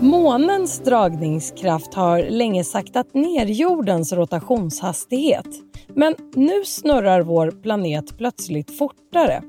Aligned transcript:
Månens 0.00 0.78
dragningskraft 0.78 1.94
har 1.94 2.22
länge 2.22 2.64
saktat 2.64 3.14
ner 3.14 3.46
jordens 3.46 4.12
rotationshastighet. 4.12 5.46
Men 5.88 6.14
nu 6.34 6.64
snurrar 6.64 7.20
vår 7.20 7.50
planet 7.50 8.18
plötsligt 8.18 8.78
fortare. 8.78 9.42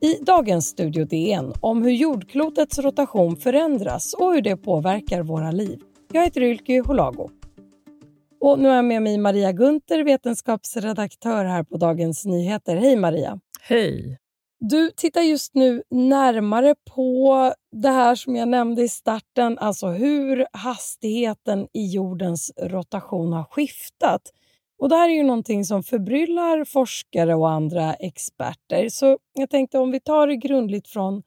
I 0.00 0.24
dagens 0.24 0.66
Studio 0.66 1.04
DN 1.04 1.54
om 1.60 1.82
hur 1.82 1.90
jordklotets 1.90 2.78
rotation 2.78 3.36
förändras 3.36 4.14
och 4.14 4.34
hur 4.34 4.42
det 4.42 4.56
påverkar 4.56 5.22
våra 5.22 5.50
liv. 5.50 5.80
Jag 6.12 6.24
heter 6.24 6.42
Ylke 6.42 6.82
Holago. 6.86 7.30
Och 8.40 8.58
nu 8.58 8.68
är 8.68 8.74
jag 8.74 8.84
med 8.84 9.02
mig 9.02 9.18
Maria 9.18 9.52
Gunther, 9.52 10.04
vetenskapsredaktör 10.04 11.44
här 11.44 11.62
på 11.62 11.76
Dagens 11.76 12.24
Nyheter. 12.24 12.76
Hej 12.76 12.96
Maria! 12.96 13.40
Hej! 13.60 14.18
Du 14.60 14.90
tittar 14.90 15.20
just 15.20 15.54
nu 15.54 15.82
närmare 15.90 16.74
på 16.94 17.52
det 17.72 17.90
här 17.90 18.14
som 18.14 18.36
jag 18.36 18.48
nämnde 18.48 18.82
i 18.82 18.88
starten, 18.88 19.58
alltså 19.58 19.86
hur 19.88 20.46
hastigheten 20.52 21.68
i 21.72 21.86
jordens 21.86 22.52
rotation 22.62 23.32
har 23.32 23.44
skiftat. 23.44 24.22
Och 24.78 24.88
Det 24.88 24.96
här 24.96 25.08
är 25.08 25.14
ju 25.14 25.22
någonting 25.22 25.64
som 25.64 25.82
förbryllar 25.82 26.64
forskare 26.64 27.34
och 27.34 27.50
andra 27.50 27.94
experter. 27.94 28.88
Så 28.88 29.18
jag 29.32 29.50
tänkte 29.50 29.78
om 29.78 29.90
vi 29.90 30.00
tar 30.00 30.26
det 30.26 30.36
grundligt 30.36 30.88
från 30.88 31.22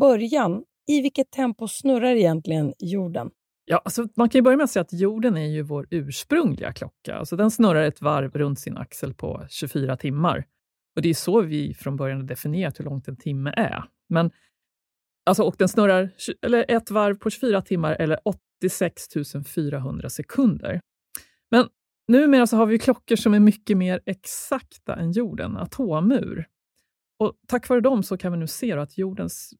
början. 0.00 0.64
I 0.86 1.00
vilket 1.02 1.30
tempo 1.30 1.68
snurrar 1.68 2.14
egentligen 2.14 2.74
jorden? 2.78 3.30
Ja, 3.64 3.82
alltså 3.84 4.06
man 4.16 4.28
kan 4.28 4.42
börja 4.42 4.56
med 4.56 4.64
att 4.64 4.70
säga 4.70 4.80
att 4.80 4.92
jorden 4.92 5.36
är 5.36 5.46
ju 5.46 5.62
vår 5.62 5.86
ursprungliga 5.90 6.72
klocka. 6.72 7.14
Alltså 7.14 7.36
den 7.36 7.50
snurrar 7.50 7.82
ett 7.82 8.02
varv 8.02 8.36
runt 8.36 8.60
sin 8.60 8.76
axel 8.76 9.14
på 9.14 9.46
24 9.48 9.96
timmar. 9.96 10.44
Och 10.96 11.02
Det 11.02 11.08
är 11.08 11.14
så 11.14 11.40
vi 11.40 11.74
från 11.74 11.96
början 11.96 12.20
har 12.20 12.26
definierat 12.26 12.80
hur 12.80 12.84
långt 12.84 13.08
en 13.08 13.16
timme 13.16 13.54
är. 13.56 13.84
Men, 14.08 14.30
alltså, 15.26 15.42
och 15.42 15.54
den 15.58 15.68
snurrar 15.68 16.10
eller 16.42 16.64
ett 16.68 16.90
varv 16.90 17.14
på 17.14 17.30
24 17.30 17.62
timmar 17.62 17.92
eller 17.92 18.18
86 18.24 19.02
400 19.54 20.10
sekunder. 20.10 20.80
Numera 22.08 22.46
så 22.46 22.56
har 22.56 22.66
vi 22.66 22.78
klockor 22.78 23.16
som 23.16 23.34
är 23.34 23.40
mycket 23.40 23.76
mer 23.76 24.00
exakta 24.06 24.96
än 24.96 25.12
jorden, 25.12 25.56
atomur. 25.56 26.46
Och 27.18 27.32
tack 27.48 27.68
vare 27.68 27.80
dem 27.80 28.02
så 28.02 28.16
kan 28.16 28.32
vi 28.32 28.38
nu 28.38 28.46
se 28.46 28.72
att 28.72 28.98
jordens 28.98 29.54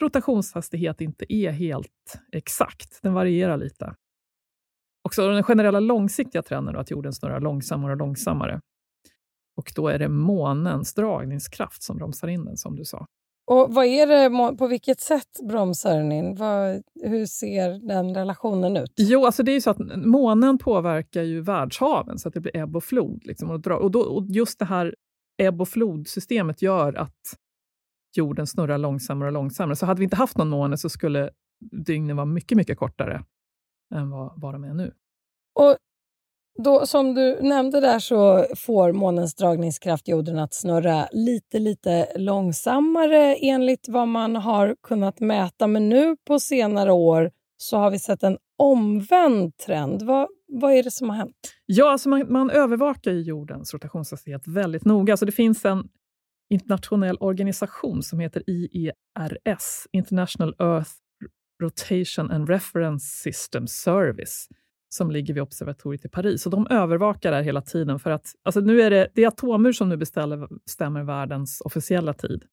rotationshastighet 0.00 1.00
inte 1.00 1.32
är 1.34 1.50
helt 1.50 2.18
exakt. 2.32 3.02
Den 3.02 3.14
varierar 3.14 3.56
lite. 3.56 3.94
Också 5.02 5.28
den 5.28 5.42
generella 5.42 5.80
långsiktiga 5.80 6.42
trenden 6.42 6.74
då, 6.74 6.80
att 6.80 6.90
jorden 6.90 7.12
snurrar 7.12 7.40
långsammare 7.40 7.92
och 7.92 7.98
långsammare. 7.98 8.60
Och 9.56 9.72
då 9.76 9.88
är 9.88 9.98
det 9.98 10.08
månens 10.08 10.94
dragningskraft 10.94 11.82
som 11.82 11.96
bromsar 11.96 12.28
in 12.28 12.44
den, 12.44 12.56
som 12.56 12.76
du 12.76 12.84
sa. 12.84 13.06
Och 13.50 13.74
vad 13.74 13.86
är 13.86 14.06
det, 14.06 14.56
På 14.56 14.66
vilket 14.66 15.00
sätt 15.00 15.40
bromsar 15.48 15.96
den 15.96 16.12
in? 16.12 16.34
Vad, 16.34 16.82
hur 17.02 17.26
ser 17.26 17.88
den 17.88 18.14
relationen 18.14 18.76
ut? 18.76 18.92
Jo, 18.96 19.26
alltså 19.26 19.42
det 19.42 19.52
är 19.52 19.60
så 19.60 19.70
att 19.70 19.78
månen 19.96 20.58
påverkar 20.58 21.22
ju 21.22 21.40
världshaven 21.40 22.18
så 22.18 22.28
att 22.28 22.34
det 22.34 22.40
blir 22.40 22.56
ebb 22.56 22.76
och 22.76 22.84
flod. 22.84 23.26
Liksom, 23.26 23.50
och, 23.50 23.60
dra, 23.60 23.76
och, 23.76 23.90
då, 23.90 24.00
och 24.00 24.26
just 24.28 24.58
det 24.58 24.64
här 24.64 24.94
ebb 25.42 25.60
och 25.60 25.68
flodsystemet 25.68 26.62
gör 26.62 26.94
att 26.94 27.36
jorden 28.16 28.46
snurrar 28.46 28.78
långsammare 28.78 29.28
och 29.28 29.32
långsammare. 29.32 29.76
Så 29.76 29.86
hade 29.86 29.98
vi 29.98 30.04
inte 30.04 30.16
haft 30.16 30.36
någon 30.36 30.48
måne 30.48 30.76
så 30.76 30.88
skulle 30.88 31.30
dygnen 31.86 32.16
vara 32.16 32.26
mycket, 32.26 32.56
mycket 32.56 32.78
kortare 32.78 33.24
än 33.94 34.10
vad, 34.10 34.40
vad 34.40 34.54
de 34.54 34.64
är 34.64 34.74
nu. 34.74 34.94
Och 35.54 35.76
då, 36.58 36.86
som 36.86 37.14
du 37.14 37.42
nämnde 37.42 37.80
där 37.80 37.98
så 37.98 38.46
får 38.56 38.92
månens 38.92 39.34
dragningskraft 39.34 40.08
jorden 40.08 40.38
att 40.38 40.54
snurra 40.54 41.08
lite, 41.12 41.58
lite 41.58 42.08
långsammare 42.16 43.34
enligt 43.34 43.88
vad 43.88 44.08
man 44.08 44.36
har 44.36 44.76
kunnat 44.82 45.20
mäta. 45.20 45.66
Men 45.66 45.88
nu 45.88 46.16
på 46.26 46.40
senare 46.40 46.92
år 46.92 47.30
så 47.56 47.76
har 47.76 47.90
vi 47.90 47.98
sett 47.98 48.22
en 48.22 48.38
omvänd 48.58 49.56
trend. 49.56 50.02
Vad, 50.02 50.28
vad 50.48 50.72
är 50.72 50.82
det 50.82 50.90
som 50.90 51.10
har 51.10 51.16
hänt? 51.16 51.54
Ja, 51.66 51.92
alltså 51.92 52.08
man, 52.08 52.32
man 52.32 52.50
övervakar 52.50 53.12
jordens 53.12 53.74
rotationshastighet 53.74 54.46
väldigt 54.46 54.84
noga. 54.84 55.12
Alltså 55.12 55.26
det 55.26 55.32
finns 55.32 55.64
en 55.64 55.88
internationell 56.50 57.16
organisation 57.20 58.02
som 58.02 58.20
heter 58.20 58.42
IERS, 58.46 59.86
International 59.92 60.54
Earth 60.58 60.90
Rotation 61.62 62.30
and 62.30 62.48
Reference 62.48 63.06
System 63.06 63.66
Service 63.66 64.48
som 64.94 65.10
ligger 65.10 65.34
vid 65.34 65.42
observatoriet 65.42 66.04
i 66.04 66.08
Paris. 66.08 66.46
Och 66.46 66.52
de 66.52 66.66
övervakar 66.70 67.30
det 67.30 67.36
här 67.36 67.44
hela 67.44 67.62
tiden. 67.62 67.98
för 67.98 68.10
att 68.10 68.34
alltså 68.42 68.60
nu 68.60 68.82
är 68.82 68.90
det, 68.90 69.08
det 69.14 69.24
är 69.24 69.28
Atomur 69.28 69.72
som 69.72 69.88
nu 69.88 69.96
beställer, 69.96 70.48
bestämmer 70.64 71.02
världens 71.02 71.60
officiella 71.60 72.14
tid 72.14 72.44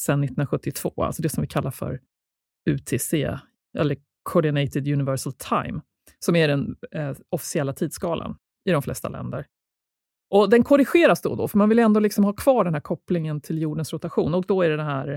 sedan 0.00 0.24
1972, 0.24 1.02
alltså 1.02 1.22
det 1.22 1.28
som 1.28 1.40
vi 1.40 1.46
kallar 1.46 1.70
för 1.70 2.00
UTC, 2.70 3.38
eller 3.78 3.96
Coordinated 4.22 4.88
Universal 4.88 5.32
Time, 5.32 5.80
som 6.18 6.36
är 6.36 6.48
den 6.48 6.76
eh, 6.92 7.16
officiella 7.28 7.72
tidsskalan 7.72 8.36
i 8.64 8.70
de 8.70 8.82
flesta 8.82 9.08
länder. 9.08 9.46
Och 10.30 10.50
Den 10.50 10.64
korrigeras 10.64 11.22
då 11.22 11.30
och 11.30 11.36
då, 11.36 11.48
för 11.48 11.58
man 11.58 11.68
vill 11.68 11.78
ändå 11.78 12.00
liksom 12.00 12.24
ha 12.24 12.32
kvar 12.32 12.64
den 12.64 12.74
här 12.74 12.80
kopplingen 12.80 13.40
till 13.40 13.62
jordens 13.62 13.92
rotation. 13.92 14.34
Och 14.34 14.46
då 14.46 14.62
är 14.62 14.70
det, 14.70 14.76
den 14.76 14.86
här, 14.86 15.14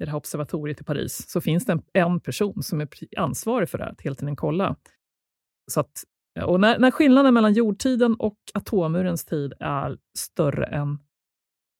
i 0.00 0.04
det 0.04 0.10
här 0.10 0.16
observatoriet 0.16 0.80
i 0.80 0.84
Paris, 0.84 1.30
så 1.30 1.40
finns 1.40 1.66
det 1.66 1.72
en, 1.72 1.82
en 1.92 2.20
person 2.20 2.62
som 2.62 2.80
är 2.80 2.88
ansvarig 3.16 3.68
för 3.68 3.78
det 3.78 3.84
här, 3.84 3.92
att 3.92 4.00
hela 4.00 4.14
tiden 4.14 4.36
kolla 4.36 4.76
så 5.70 5.80
att, 5.80 6.04
och 6.44 6.60
när, 6.60 6.78
när 6.78 6.90
skillnaden 6.90 7.34
mellan 7.34 7.52
jordtiden 7.52 8.14
och 8.14 8.38
atomurens 8.54 9.24
tid 9.24 9.52
är 9.60 9.98
större 10.18 10.66
än 10.66 10.98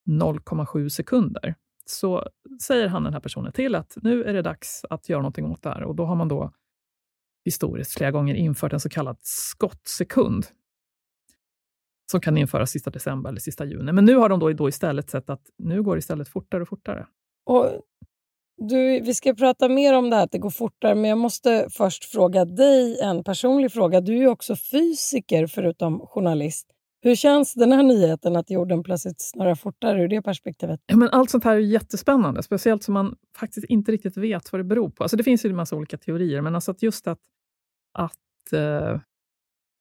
0,7 0.08 0.88
sekunder, 0.88 1.54
så 1.86 2.28
säger 2.62 2.88
han 2.88 3.04
den 3.04 3.12
här 3.12 3.20
personen 3.20 3.52
till 3.52 3.74
att 3.74 3.96
nu 4.02 4.24
är 4.24 4.32
det 4.32 4.42
dags 4.42 4.84
att 4.90 5.08
göra 5.08 5.22
någonting 5.22 5.46
åt 5.46 5.62
det 5.62 5.68
här. 5.68 5.82
Och 5.82 5.94
då 5.94 6.04
har 6.04 6.16
man 6.16 6.28
då 6.28 6.52
historiskt 7.44 7.92
flera 7.92 8.10
gånger 8.10 8.34
infört 8.34 8.72
en 8.72 8.80
så 8.80 8.88
kallad 8.88 9.16
skottsekund 9.20 10.46
som 12.10 12.20
kan 12.20 12.36
införas 12.36 12.70
sista 12.70 12.90
december 12.90 13.30
eller 13.30 13.40
sista 13.40 13.64
juni. 13.64 13.92
Men 13.92 14.04
nu 14.04 14.16
har 14.16 14.28
de 14.28 14.40
då, 14.40 14.52
då 14.52 14.68
istället 14.68 15.10
sett 15.10 15.30
att 15.30 15.50
nu 15.58 15.82
går 15.82 15.96
det 15.96 15.98
istället 15.98 16.28
fortare 16.28 16.62
och 16.62 16.68
fortare. 16.68 17.06
Och 17.44 17.82
du, 18.58 19.00
vi 19.00 19.14
ska 19.14 19.34
prata 19.34 19.68
mer 19.68 19.94
om 19.94 20.10
det 20.10 20.16
här 20.16 20.24
att 20.24 20.32
det 20.32 20.38
går 20.38 20.50
fortare, 20.50 20.94
men 20.94 21.04
jag 21.04 21.18
måste 21.18 21.68
först 21.70 22.04
fråga 22.04 22.44
dig 22.44 23.00
en 23.00 23.24
personlig 23.24 23.72
fråga. 23.72 24.00
Du 24.00 24.12
är 24.12 24.18
ju 24.18 24.28
också 24.28 24.56
fysiker 24.56 25.46
förutom 25.46 26.06
journalist. 26.06 26.66
Hur 27.00 27.14
känns 27.14 27.54
den 27.54 27.72
här 27.72 27.82
nyheten 27.82 28.36
att 28.36 28.50
jorden 28.50 28.82
plötsligt 28.82 29.20
snurrar 29.20 29.54
fortare 29.54 30.02
ur 30.02 30.08
det 30.08 30.22
perspektivet? 30.22 30.80
Ja, 30.86 30.96
men 30.96 31.08
allt 31.08 31.30
sånt 31.30 31.44
här 31.44 31.56
är 31.56 31.60
jättespännande, 31.60 32.42
speciellt 32.42 32.82
som 32.82 32.94
man 32.94 33.16
faktiskt 33.36 33.66
inte 33.66 33.92
riktigt 33.92 34.16
vet 34.16 34.52
vad 34.52 34.60
det 34.60 34.64
beror 34.64 34.90
på. 34.90 35.04
Alltså 35.04 35.16
det 35.16 35.24
finns 35.24 35.44
ju 35.44 35.50
en 35.50 35.56
massa 35.56 35.76
olika 35.76 35.98
teorier, 35.98 36.40
men 36.40 36.54
alltså 36.54 36.70
att 36.70 36.82
just 36.82 37.08
att... 37.08 37.18
att 37.92 38.52
eh, 38.52 39.00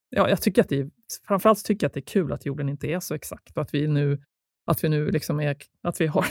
ja, 0.10 0.30
jag 0.30 0.42
tycker 0.42 0.62
att 0.62 0.70
det 0.70 0.80
är, 0.80 0.90
framförallt 1.28 1.66
tycker 1.66 1.84
jag 1.84 1.90
att 1.90 1.94
det 1.94 2.00
är 2.00 2.02
kul 2.02 2.34
att 2.34 2.46
jorden 2.46 2.70
inte 2.70 2.88
är 2.88 3.00
så 3.00 3.16
exakt 3.16 3.58
och 3.58 3.62
att 3.62 3.74
vi 3.74 3.88
nu, 3.88 4.22
att 4.66 4.84
vi 4.84 4.90
nu 4.90 5.12
liksom 5.12 5.40
är, 5.40 5.58
att 5.84 6.02
vi 6.02 6.08
har 6.08 6.26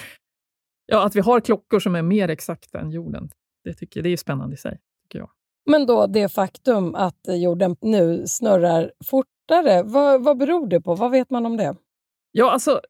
Ja, 0.86 1.06
att 1.06 1.16
vi 1.16 1.20
har 1.20 1.40
klockor 1.40 1.80
som 1.80 1.94
är 1.94 2.02
mer 2.02 2.28
exakta 2.28 2.80
än 2.80 2.90
jorden. 2.90 3.30
Det, 3.64 3.74
tycker, 3.74 4.02
det 4.02 4.08
är 4.08 4.16
spännande 4.16 4.54
i 4.54 4.56
sig, 4.56 4.78
tycker 5.02 5.18
jag. 5.18 5.30
Men 5.70 5.86
då 5.86 6.06
det 6.06 6.28
faktum 6.28 6.94
att 6.94 7.20
jorden 7.28 7.76
nu 7.80 8.26
snurrar 8.26 8.92
fortare, 9.04 9.82
vad, 9.82 10.24
vad 10.24 10.38
beror 10.38 10.68
det 10.68 10.80
på? 10.80 10.94
Vad 10.94 11.10
vet 11.10 11.30
man 11.30 11.46
om 11.46 11.56
det? 11.56 11.76
Ja, 12.32 12.50
alltså, 12.50 12.80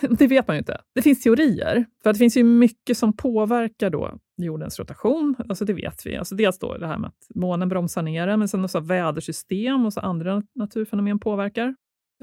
det 0.00 0.26
vet 0.26 0.48
man 0.48 0.56
ju 0.56 0.58
inte. 0.58 0.80
Det 0.94 1.02
finns 1.02 1.22
teorier. 1.22 1.86
För 2.02 2.12
det 2.12 2.18
finns 2.18 2.36
ju 2.36 2.44
mycket 2.44 2.98
som 2.98 3.16
påverkar 3.16 3.90
då 3.90 4.18
jordens 4.36 4.78
rotation. 4.78 5.34
Alltså 5.48 5.64
det 5.64 5.72
vet 5.72 6.06
vi. 6.06 6.16
Alltså 6.16 6.34
dels 6.34 6.58
då 6.58 6.78
det 6.78 6.86
här 6.86 6.98
med 6.98 7.08
att 7.08 7.26
månen 7.34 7.68
bromsar 7.68 8.02
ner 8.02 8.26
den, 8.26 8.38
men 8.38 8.48
sen 8.48 8.64
också 8.64 8.80
vädersystem 8.80 9.86
och 9.86 9.92
så 9.92 10.00
andra 10.00 10.42
naturfenomen 10.54 11.18
påverkar. 11.18 11.74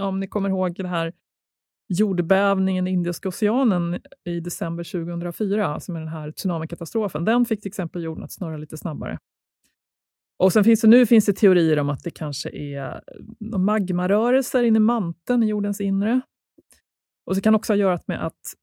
Om 0.01 0.19
ni 0.19 0.27
kommer 0.27 0.49
ihåg 0.49 0.75
det 0.75 0.87
här 0.87 1.13
jordbävningen 1.87 2.87
i 2.87 2.91
Indiska 2.91 3.29
oceanen 3.29 3.99
i 4.25 4.39
december 4.39 4.83
2004, 4.83 5.79
som 5.79 5.95
är 5.95 5.99
den 5.99 6.09
här 6.09 6.31
tsunamikatastrofen, 6.31 7.25
den 7.25 7.45
fick 7.45 7.61
till 7.61 7.69
exempel 7.69 8.03
jorden 8.03 8.23
att 8.23 8.31
snurra 8.31 8.57
lite 8.57 8.77
snabbare. 8.77 9.17
Och 10.37 10.53
sen 10.53 10.63
finns 10.63 10.81
det, 10.81 10.87
nu 10.87 11.05
finns 11.05 11.25
det 11.25 11.33
teorier 11.33 11.79
om 11.79 11.89
att 11.89 12.03
det 12.03 12.11
kanske 12.11 12.49
är 12.49 12.85
eh, 12.85 13.57
magmarörelser 13.57 14.63
inne 14.63 14.77
i 14.77 14.79
manteln 14.79 15.43
i 15.43 15.47
jordens 15.47 15.81
inre. 15.81 16.21
Och 17.25 17.35
det 17.35 17.41
kan 17.41 17.55
också 17.55 17.73
ha 17.73 17.75
att 17.75 17.79
göra 17.79 17.99
med 18.07 18.25
att 18.25 18.53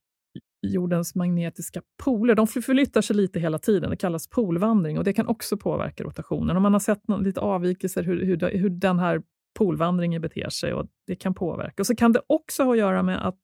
jordens 0.66 1.14
magnetiska 1.14 1.82
poler 2.04 2.34
de 2.34 2.46
förflyttar 2.46 3.00
sig 3.00 3.16
lite 3.16 3.40
hela 3.40 3.58
tiden. 3.58 3.90
Det 3.90 3.96
kallas 3.96 4.28
polvandring 4.28 4.98
och 4.98 5.04
det 5.04 5.12
kan 5.12 5.26
också 5.26 5.56
påverka 5.56 6.04
rotationen. 6.04 6.56
Och 6.56 6.62
man 6.62 6.72
har 6.72 6.80
sett 6.80 7.02
lite 7.20 7.40
avvikelser 7.40 8.02
hur, 8.02 8.24
hur, 8.24 8.58
hur 8.58 8.70
den 8.70 8.98
här 8.98 9.22
polvandringen 9.58 10.22
beter 10.22 10.48
sig 10.48 10.74
och 10.74 10.86
det 11.06 11.16
kan 11.16 11.34
påverka. 11.34 11.82
Och 11.82 11.86
så 11.86 11.96
kan 11.96 12.12
det 12.12 12.22
också 12.26 12.62
ha 12.62 12.72
att 12.72 12.78
göra 12.78 13.02
med 13.02 13.26
att 13.26 13.40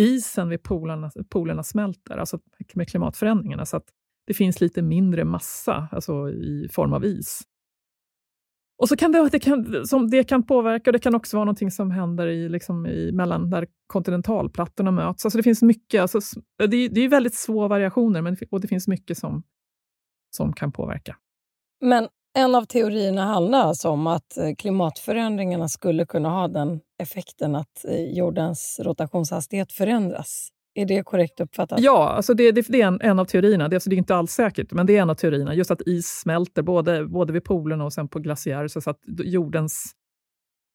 isen 0.00 0.48
vid 0.48 0.62
polarna, 0.62 1.10
polerna 1.28 1.62
smälter, 1.62 2.18
alltså 2.18 2.38
med 2.74 2.88
klimatförändringarna, 2.88 3.66
så 3.66 3.76
att 3.76 3.88
det 4.26 4.34
finns 4.34 4.60
lite 4.60 4.82
mindre 4.82 5.24
massa 5.24 5.88
alltså 5.92 6.30
i 6.30 6.68
form 6.72 6.92
av 6.92 7.04
is. 7.04 7.42
Och 8.78 8.88
så 8.88 8.96
kan 8.96 9.12
det, 9.12 9.28
det, 9.32 9.38
kan, 9.38 9.86
som 9.86 10.10
det 10.10 10.24
kan 10.24 10.42
påverka, 10.42 10.90
och 10.90 10.92
det 10.92 10.98
kan 10.98 11.14
också 11.14 11.36
vara 11.36 11.44
någonting 11.44 11.70
som 11.70 11.90
händer 11.90 12.26
i, 12.26 12.48
liksom 12.48 12.86
i, 12.86 13.12
mellan 13.12 13.50
där 13.50 13.66
kontinentalplattorna 13.86 14.90
möts. 14.90 15.24
Alltså 15.24 15.36
det 15.36 15.42
finns 15.42 15.62
mycket, 15.62 16.02
alltså, 16.02 16.20
det, 16.58 16.88
det 16.88 17.00
är 17.00 17.08
väldigt 17.08 17.34
små 17.34 17.68
variationer, 17.68 18.22
men, 18.22 18.36
och 18.50 18.60
det 18.60 18.68
finns 18.68 18.88
mycket 18.88 19.18
som, 19.18 19.42
som 20.36 20.52
kan 20.52 20.72
påverka. 20.72 21.16
Men 21.80 22.08
en 22.34 22.54
av 22.54 22.64
teorierna 22.64 23.24
handlar 23.24 23.58
alltså 23.58 23.88
om 23.88 24.06
att 24.06 24.36
eh, 24.36 24.54
klimatförändringarna 24.58 25.68
skulle 25.68 26.06
kunna 26.06 26.28
ha 26.28 26.48
den 26.48 26.80
effekten 26.98 27.56
att 27.56 27.84
eh, 27.84 28.16
jordens 28.16 28.80
rotationshastighet 28.84 29.72
förändras. 29.72 30.48
Är 30.74 30.86
det 30.86 31.02
korrekt 31.02 31.40
uppfattat? 31.40 31.80
Ja, 31.80 32.08
alltså 32.08 32.34
det, 32.34 32.52
det, 32.52 32.66
det 32.68 32.82
är 32.82 32.86
en, 32.86 33.00
en, 33.00 33.18
av 33.18 33.24
teorierna. 33.24 33.68
Det, 33.68 33.76
alltså 33.76 33.90
det 33.90 33.96
är 33.96 33.98
inte 33.98 34.14
alls 34.14 34.32
säkert, 34.32 34.72
men 34.72 34.86
det 34.86 34.96
är 34.96 35.02
en 35.02 35.10
av 35.10 35.14
teorierna. 35.14 35.54
Just 35.54 35.70
att 35.70 35.82
is 35.86 36.06
smälter 36.06 36.62
både, 36.62 37.06
både 37.06 37.32
vid 37.32 37.44
polerna 37.44 37.84
och 37.84 37.92
sen 37.92 38.08
på 38.08 38.18
glaciärer, 38.18 38.68
så 38.68 38.90
att 38.90 39.00
jordens 39.06 39.92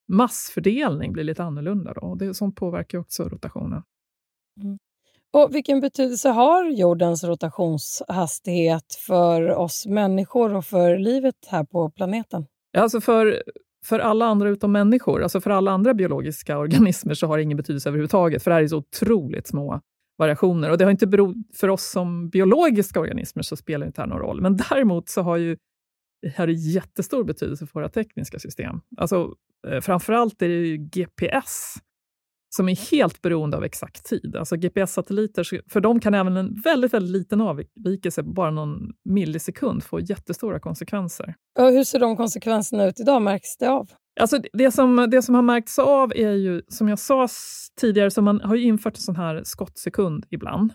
massfördelning 0.07 1.13
blir 1.13 1.23
lite 1.23 1.43
annorlunda. 1.43 1.93
Då. 1.93 2.15
Det, 2.15 2.33
sånt 2.33 2.55
påverkar 2.55 2.97
också 2.97 3.23
rotationen. 3.23 3.83
Mm. 4.61 4.77
Och 5.33 5.55
Vilken 5.55 5.79
betydelse 5.79 6.29
har 6.29 6.65
jordens 6.65 7.23
rotationshastighet 7.23 8.95
för 9.07 9.49
oss 9.49 9.85
människor 9.85 10.53
och 10.53 10.65
för 10.65 10.97
livet 10.97 11.35
här 11.47 11.63
på 11.63 11.89
planeten? 11.89 12.45
Alltså 12.77 13.01
för, 13.01 13.43
för 13.85 13.99
alla 13.99 14.25
andra 14.25 14.49
utom 14.49 14.71
människor, 14.71 15.23
alltså 15.23 15.41
för 15.41 15.49
alla 15.49 15.71
andra 15.71 15.93
biologiska 15.93 16.57
organismer, 16.59 17.13
så 17.13 17.27
har 17.27 17.37
det 17.37 17.43
ingen 17.43 17.57
betydelse 17.57 17.89
överhuvudtaget, 17.89 18.43
för 18.43 18.51
det 18.51 18.55
här 18.55 18.63
är 18.63 18.67
så 18.67 18.77
otroligt 18.77 19.47
små 19.47 19.81
variationer. 20.17 20.71
Och 20.71 20.77
det 20.77 20.83
har 20.83 20.91
inte 20.91 21.07
berott, 21.07 21.35
för 21.53 21.69
oss 21.69 21.91
som 21.91 22.29
biologiska 22.29 22.99
organismer 22.99 23.43
så 23.43 23.55
spelar 23.55 23.85
inte 23.85 24.01
det 24.01 24.03
här 24.03 24.09
någon 24.09 24.19
roll. 24.19 24.41
Men 24.41 24.57
däremot 24.69 25.09
så 25.09 25.21
har 25.21 25.37
ju 25.37 25.57
det 26.21 26.29
här 26.35 26.47
jättestor 26.47 27.23
betydelse 27.23 27.67
för 27.67 27.73
våra 27.73 27.89
tekniska 27.89 28.39
system. 28.39 28.81
Alltså, 28.97 29.33
eh, 29.67 29.79
framförallt 29.79 30.41
är 30.41 30.47
det 30.47 30.67
ju 30.67 30.77
GPS 30.77 31.75
som 32.55 32.69
är 32.69 32.91
helt 32.91 33.21
beroende 33.21 33.57
av 33.57 33.63
exakt 33.63 34.05
tid. 34.05 34.35
Alltså 34.35 34.55
GPS-satelliter, 34.55 35.71
för 35.71 35.81
dem 35.81 35.99
kan 35.99 36.13
även 36.13 36.37
en 36.37 36.61
väldigt, 36.61 36.93
väldigt 36.93 37.11
liten 37.11 37.41
avvikelse, 37.41 38.23
bara 38.23 38.51
någon 38.51 38.91
millisekund, 39.05 39.83
få 39.83 39.99
jättestora 39.99 40.59
konsekvenser. 40.59 41.35
Och 41.59 41.71
hur 41.71 41.83
ser 41.83 41.99
de 41.99 42.17
konsekvenserna 42.17 42.85
ut 42.85 42.99
idag? 42.99 43.21
Märks 43.21 43.57
det 43.57 43.69
av? 43.69 43.89
Alltså 44.19 44.39
det, 44.53 44.71
som, 44.71 45.07
det 45.11 45.21
som 45.21 45.35
har 45.35 45.41
märkts 45.41 45.79
av 45.79 46.13
är 46.15 46.31
ju, 46.31 46.61
som 46.67 46.89
jag 46.89 46.99
sa 46.99 47.27
tidigare, 47.81 48.11
så 48.11 48.21
man 48.21 48.41
har 48.41 48.55
infört 48.55 48.95
en 48.95 49.01
sån 49.01 49.15
här 49.15 49.41
skottsekund 49.43 50.25
ibland. 50.29 50.73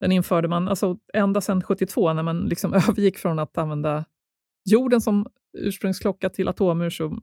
Den 0.00 0.12
införde 0.12 0.48
man 0.48 0.68
alltså 0.68 0.96
ända 1.14 1.40
sedan 1.40 1.62
72, 1.62 2.12
när 2.12 2.22
man 2.22 2.40
liksom 2.40 2.74
övergick 2.74 3.18
från 3.18 3.38
att 3.38 3.58
använda 3.58 4.04
jorden 4.70 5.00
som 5.00 5.26
ursprungsklocka 5.58 6.30
till 6.30 6.48
atomur 6.48 6.90
som, 6.90 7.22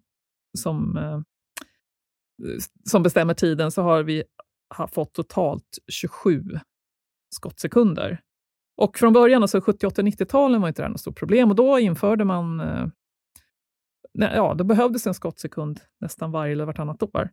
som 0.57 0.97
eh, 0.97 1.19
som 2.89 3.03
bestämmer 3.03 3.33
tiden 3.33 3.71
så 3.71 3.81
har 3.81 4.03
vi 4.03 4.23
har 4.69 4.87
fått 4.87 5.13
totalt 5.13 5.79
27 5.87 6.43
skottsekunder. 7.35 8.21
Och 8.77 8.97
från 8.97 9.13
början, 9.13 9.41
alltså 9.41 9.61
78 9.61 10.01
90-talen, 10.01 10.61
var 10.61 10.67
inte 10.67 10.81
det 10.81 10.85
här 10.85 10.89
något 10.89 10.99
stort 10.99 11.19
problem 11.19 11.49
och 11.49 11.55
då 11.55 11.79
införde 11.79 12.25
man... 12.25 12.59
Eh, 12.59 12.87
ja, 14.13 14.53
då 14.53 14.63
behövdes 14.63 15.07
en 15.07 15.13
skottsekund 15.13 15.79
nästan 15.99 16.31
varje 16.31 16.51
eller 16.51 16.65
vartannat 16.65 17.03
år. 17.03 17.29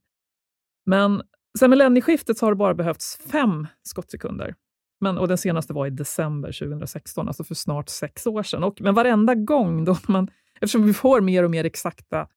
Men 0.86 1.22
sen 1.58 1.70
millennieskiftet 1.70 2.38
så 2.38 2.46
har 2.46 2.52
det 2.52 2.56
bara 2.56 2.74
behövts 2.74 3.16
fem 3.16 3.66
skottsekunder. 3.82 4.54
Men, 5.00 5.18
och 5.18 5.28
den 5.28 5.38
senaste 5.38 5.72
var 5.72 5.86
i 5.86 5.90
december 5.90 6.52
2016, 6.52 7.28
alltså 7.28 7.44
för 7.44 7.54
snart 7.54 7.88
sex 7.88 8.26
år 8.26 8.42
sedan. 8.42 8.64
Och, 8.64 8.80
men 8.80 8.94
varenda 8.94 9.34
gång, 9.34 9.84
då 9.84 9.96
man, 10.08 10.30
eftersom 10.54 10.86
vi 10.86 10.94
får 10.94 11.20
mer 11.20 11.42
och 11.42 11.50
mer 11.50 11.64
exakta 11.64 12.28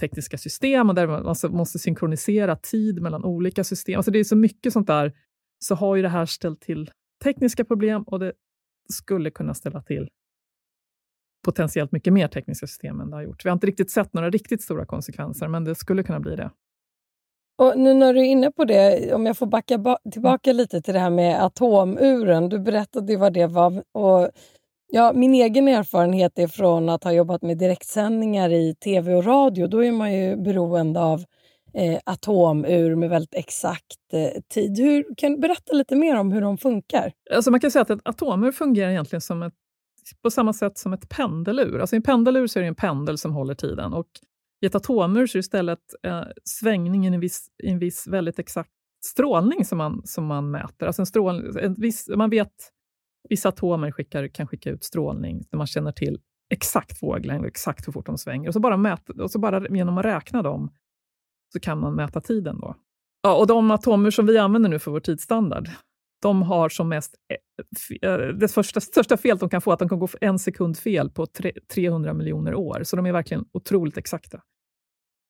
tekniska 0.00 0.38
system 0.38 0.88
och 0.88 0.94
där 0.94 1.06
man 1.06 1.26
alltså 1.26 1.48
måste 1.48 1.78
synkronisera 1.78 2.56
tid 2.56 3.02
mellan 3.02 3.24
olika 3.24 3.64
system. 3.64 3.96
Alltså 3.96 4.10
det 4.10 4.18
är 4.18 4.24
så 4.24 4.36
mycket 4.36 4.72
sånt 4.72 4.86
där, 4.86 5.12
så 5.58 5.74
har 5.74 5.96
ju 5.96 6.02
det 6.02 6.08
här 6.08 6.26
ställt 6.26 6.60
till 6.60 6.90
tekniska 7.24 7.64
problem 7.64 8.02
och 8.02 8.18
det 8.18 8.32
skulle 8.92 9.30
kunna 9.30 9.54
ställa 9.54 9.82
till 9.82 10.08
potentiellt 11.44 11.92
mycket 11.92 12.12
mer 12.12 12.28
tekniska 12.28 12.66
system 12.66 13.00
än 13.00 13.10
det 13.10 13.16
har 13.16 13.22
gjort. 13.22 13.44
Vi 13.44 13.48
har 13.48 13.54
inte 13.54 13.66
riktigt 13.66 13.90
sett 13.90 14.14
några 14.14 14.30
riktigt 14.30 14.62
stora 14.62 14.86
konsekvenser, 14.86 15.48
men 15.48 15.64
det 15.64 15.74
skulle 15.74 16.02
kunna 16.02 16.20
bli 16.20 16.36
det. 16.36 16.50
Och 17.58 17.78
nu 17.78 17.94
när 17.94 18.14
du 18.14 18.20
är 18.20 18.24
inne 18.24 18.52
på 18.52 18.64
det, 18.64 19.14
om 19.14 19.26
jag 19.26 19.38
får 19.38 19.46
backa 19.46 19.98
tillbaka 20.12 20.52
lite 20.52 20.82
till 20.82 20.94
det 20.94 21.00
här 21.00 21.10
med 21.10 21.44
atomuren. 21.44 22.48
Du 22.48 22.58
berättade 22.58 23.16
vad 23.16 23.32
det 23.32 23.46
var. 23.46 23.82
Och 23.92 24.30
Ja, 24.86 25.12
min 25.14 25.34
egen 25.34 25.68
erfarenhet 25.68 26.38
är 26.38 26.46
från 26.46 26.88
att 26.88 27.04
ha 27.04 27.12
jobbat 27.12 27.42
med 27.42 27.58
direktsändningar 27.58 28.50
i 28.50 28.74
tv 28.74 29.14
och 29.14 29.24
radio. 29.24 29.66
Då 29.66 29.84
är 29.84 29.92
man 29.92 30.12
ju 30.12 30.36
beroende 30.36 31.00
av 31.00 31.24
eh, 31.74 31.98
atomur 32.04 32.94
med 32.94 33.10
väldigt 33.10 33.34
exakt 33.34 34.12
eh, 34.12 34.42
tid. 34.54 34.78
Hur, 34.78 35.14
kan 35.16 35.32
du 35.32 35.38
berätta 35.38 35.72
lite 35.72 35.96
mer 35.96 36.16
om 36.16 36.32
hur 36.32 36.40
de 36.40 36.58
funkar? 36.58 37.12
Alltså 37.34 37.50
man 37.50 37.60
kan 37.60 37.70
säga 37.70 37.82
att 37.82 37.90
ett 37.90 38.00
atomur 38.04 38.52
fungerar 38.52 38.90
egentligen 38.90 39.20
som 39.20 39.42
ett, 39.42 39.54
på 40.22 40.30
samma 40.30 40.52
sätt 40.52 40.78
som 40.78 40.92
ett 40.92 41.08
pendelur. 41.08 41.78
Alltså 41.78 41.96
I 41.96 41.98
en 41.98 42.02
pendelur 42.02 42.46
så 42.46 42.58
är 42.58 42.62
det 42.62 42.68
en 42.68 42.74
pendel 42.74 43.18
som 43.18 43.32
håller 43.32 43.54
tiden. 43.54 43.92
Och 43.92 44.08
I 44.62 44.66
ett 44.66 44.74
atomur 44.74 45.26
så 45.26 45.38
är 45.38 45.38
det 45.38 45.40
istället 45.40 45.78
eh, 46.06 46.22
svängningen 46.44 47.12
i 47.12 47.16
en 47.16 47.20
viss, 47.20 47.46
i 47.62 47.70
en 47.70 47.78
viss 47.78 48.06
väldigt 48.06 48.38
exakt 48.38 48.70
strålning 49.06 49.64
som 49.64 49.78
man, 49.78 50.02
som 50.04 50.26
man 50.26 50.50
mäter. 50.50 50.86
Alltså 50.86 51.02
en 51.02 51.06
strål, 51.06 51.58
en 51.58 51.74
viss, 51.74 52.08
man 52.16 52.30
vet 52.30 52.52
Vissa 53.28 53.48
atomer 53.48 53.90
skickar, 53.90 54.28
kan 54.28 54.46
skicka 54.46 54.70
ut 54.70 54.84
strålning 54.84 55.44
där 55.50 55.58
man 55.58 55.66
känner 55.66 55.92
till 55.92 56.20
exakt 56.50 57.02
våglängd 57.02 57.40
och 57.40 57.46
exakt 57.46 57.88
hur 57.88 57.92
fort 57.92 58.06
de 58.06 58.18
svänger. 58.18 58.48
Och 58.48 58.54
så 58.54 58.60
bara, 58.60 58.76
mäta, 58.76 59.22
och 59.22 59.30
så 59.30 59.38
bara 59.38 59.68
genom 59.68 59.98
att 59.98 60.04
räkna 60.04 60.42
dem 60.42 60.70
så 61.52 61.60
kan 61.60 61.80
man 61.80 61.94
mäta 61.94 62.20
tiden. 62.20 62.60
Då. 62.60 62.76
Ja, 63.22 63.36
och 63.36 63.46
de 63.46 63.70
atomer 63.70 64.10
som 64.10 64.26
vi 64.26 64.38
använder 64.38 64.70
nu 64.70 64.78
för 64.78 64.90
vår 64.90 65.00
tidsstandard, 65.00 65.68
de 66.22 66.42
har 66.42 66.68
som 66.68 66.88
mest... 66.88 67.14
Eh, 68.02 68.10
eh, 68.10 68.18
det 68.28 68.48
första, 68.48 68.80
största 68.80 69.16
felet 69.16 69.40
de 69.40 69.48
kan 69.48 69.60
få 69.60 69.70
är 69.70 69.74
att 69.74 69.78
de 69.78 69.88
kan 69.88 69.98
gå 69.98 70.08
en 70.20 70.38
sekund 70.38 70.78
fel 70.78 71.10
på 71.10 71.26
300 71.74 72.14
miljoner 72.14 72.54
år. 72.54 72.80
Så 72.84 72.96
de 72.96 73.06
är 73.06 73.12
verkligen 73.12 73.44
otroligt 73.52 73.96
exakta. 73.96 74.42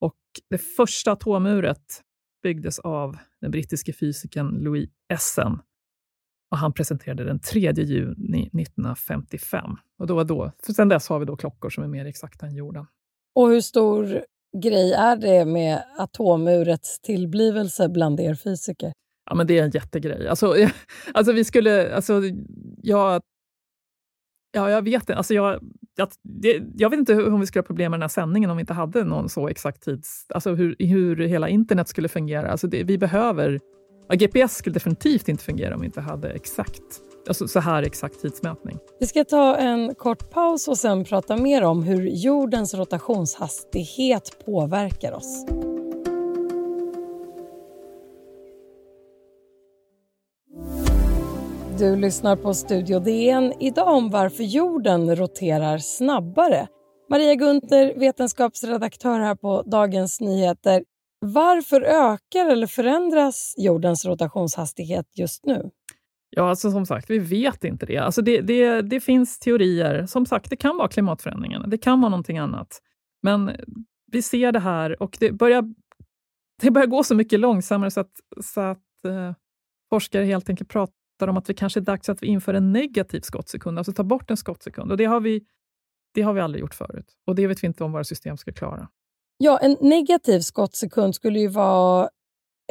Och 0.01 0.19
det 0.51 0.59
första 0.59 1.13
atomuret 1.13 2.03
byggdes 2.43 2.79
av 2.79 3.17
den 3.41 3.51
brittiske 3.51 3.93
fysikern 3.93 4.49
Louis 4.49 4.91
Essen 5.13 5.59
och 6.55 6.59
han 6.59 6.73
presenterade 6.73 7.25
den 7.25 7.41
3 7.41 7.73
juni 7.73 8.43
1955. 8.43 9.71
Och 9.99 10.07
då, 10.07 10.25
då, 10.25 10.53
för 10.63 10.73
sen 10.73 10.89
dess 10.89 11.09
har 11.09 11.19
vi 11.19 11.25
då 11.25 11.37
klockor 11.37 11.71
som 11.71 11.85
är 11.85 11.89
mer 11.89 12.07
exakta 12.07 12.47
än 12.47 12.55
jorden. 12.55 12.87
Och 13.35 13.49
hur 13.49 13.61
stor 13.61 14.25
grej 14.63 14.93
är 14.93 15.17
det 15.17 15.45
med 15.45 15.83
atomurets 15.99 17.01
tillblivelse 17.01 17.89
bland 17.89 18.21
er 18.21 18.35
fysiker? 18.35 18.93
Ja, 19.31 19.35
men 19.35 19.47
det 19.47 19.59
är 19.59 19.65
en 19.65 19.71
jättegrej. 19.71 20.29
Alltså, 20.29 20.55
alltså 21.15 21.33
vi 21.33 21.45
skulle... 21.45 21.95
Alltså, 21.95 22.23
jag, 22.83 23.23
ja, 24.53 24.71
jag 24.71 24.83
vet 24.83 25.03
inte. 25.03 25.15
Alltså, 25.17 25.35
jag, 25.35 25.61
jag, 25.97 26.09
jag 26.75 26.91
vet 26.91 26.99
inte 26.99 27.25
om 27.25 27.41
vi 27.41 27.47
skulle 27.47 27.61
ha 27.61 27.67
problem 27.67 27.91
med 27.91 27.99
den 27.99 28.03
här 28.03 28.09
sändningen 28.09 28.51
om 28.51 28.57
vi 28.57 28.61
inte 28.61 28.75
hade 28.75 29.05
någon 29.05 29.29
så 29.29 29.49
exakt 29.49 29.83
tids... 29.83 30.27
Alltså 30.29 30.55
hur, 30.55 30.77
hur 30.79 31.17
hela 31.17 31.49
internet 31.49 31.89
skulle 31.89 32.09
fungera. 32.09 32.51
Alltså 32.51 32.67
det, 32.67 32.85
vi 32.85 32.99
behöver 32.99 33.61
Ja, 34.09 34.15
GPS 34.15 34.57
skulle 34.57 34.75
definitivt 34.75 35.29
inte 35.29 35.45
fungera 35.45 35.75
om 35.75 35.81
vi 35.81 35.87
inte 35.87 36.01
hade 36.01 36.31
exakt, 36.31 36.83
alltså 37.29 37.49
så 37.49 37.61
här 37.61 37.83
exakt 37.83 38.21
tidsmätning. 38.21 38.79
Vi 39.01 39.07
ska 39.07 39.25
ta 39.25 39.57
en 39.57 39.95
kort 39.95 40.31
paus 40.31 40.69
och 40.69 40.79
sen 40.79 41.05
prata 41.05 41.37
mer 41.37 41.65
om 41.65 41.83
hur 41.83 42.07
jordens 42.07 42.75
rotationshastighet 42.75 44.45
påverkar 44.47 45.13
oss. 45.13 45.47
Du 51.79 51.97
lyssnar 51.97 52.37
på 52.37 52.55
Studio 52.55 53.01
DN. 53.01 53.53
Idag 53.61 53.89
om 53.89 54.11
varför 54.11 54.45
jorden 54.45 55.17
roterar 55.17 55.79
snabbare. 55.79 56.67
Maria 57.11 57.35
Gunther, 57.35 57.99
vetenskapsredaktör 57.99 59.21
här 59.21 59.35
på 59.35 59.63
Dagens 59.63 60.21
Nyheter. 60.21 60.83
Varför 61.27 61.83
ökar 61.83 62.51
eller 62.51 62.67
förändras 62.67 63.55
jordens 63.59 64.05
rotationshastighet 64.05 65.07
just 65.19 65.47
nu? 65.47 65.71
Ja, 66.31 66.51
alltså 66.51 66.71
som 66.71 66.87
sagt, 66.87 67.11
vi 67.11 67.19
vet 67.19 67.65
inte 67.65 67.87
det. 67.87 67.99
Alltså 67.99 68.23
det, 68.23 68.41
det. 68.41 68.83
Det 68.83 69.01
finns 69.01 69.39
teorier. 69.39 70.07
Som 70.07 70.27
sagt, 70.27 70.51
det 70.51 70.57
kan 70.57 70.77
vara 70.77 70.89
klimatförändringarna. 70.89 71.67
Det 71.67 71.79
kan 71.79 72.01
vara 72.01 72.11
någonting 72.11 72.39
annat. 72.39 72.81
Men 73.23 73.51
vi 74.13 74.23
ser 74.23 74.53
det 74.53 74.61
här 74.61 75.03
och 75.03 75.17
det 75.21 75.33
börjar, 75.33 75.75
det 76.63 76.71
börjar 76.71 76.87
gå 76.87 77.05
så 77.05 77.15
mycket 77.15 77.41
långsammare 77.41 77.91
så 77.91 78.01
att, 78.01 78.13
så 78.41 78.61
att 78.61 79.05
eh, 79.07 79.33
forskare 79.91 80.25
helt 80.25 80.51
enkelt 80.51 80.71
pratar 80.71 81.29
om 81.29 81.37
att 81.37 81.45
det 81.45 81.55
kanske 81.55 81.81
är 81.81 81.85
dags 81.85 82.09
att 82.09 82.23
vi 82.23 82.27
inför 82.27 82.55
en 82.55 82.73
negativ 82.73 83.21
skottsekund, 83.21 83.79
alltså 83.79 83.93
ta 83.93 84.05
bort 84.05 84.31
en 84.31 84.37
skottsekund. 84.37 84.91
Och 84.91 84.97
det 84.97 85.05
har 85.05 85.21
vi, 85.21 85.45
det 86.15 86.23
har 86.23 86.33
vi 86.33 86.41
aldrig 86.41 86.61
gjort 86.61 86.75
förut 86.75 87.17
och 87.27 87.35
det 87.35 87.47
vet 87.47 87.63
vi 87.63 87.67
inte 87.67 87.85
om 87.85 87.93
våra 87.93 88.05
system 88.05 88.37
ska 88.37 88.53
klara. 88.53 88.89
Ja, 89.37 89.59
en 89.59 89.77
negativ 89.81 90.41
skottsekund 90.41 91.15
skulle 91.15 91.39
ju 91.39 91.49
vara 91.49 92.09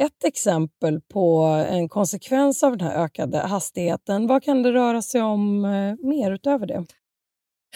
ett 0.02 0.24
exempel 0.24 1.00
på 1.00 1.42
en 1.68 1.88
konsekvens 1.88 2.62
av 2.62 2.76
den 2.76 2.88
här 2.88 3.04
ökade 3.04 3.38
hastigheten. 3.38 4.26
Vad 4.26 4.42
kan 4.42 4.62
det 4.62 4.72
röra 4.72 5.02
sig 5.02 5.22
om 5.22 5.64
eh, 5.64 5.94
mer 6.08 6.32
utöver 6.32 6.66
det? 6.66 6.86